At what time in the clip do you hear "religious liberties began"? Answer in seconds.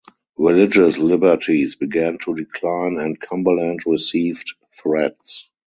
0.35-2.17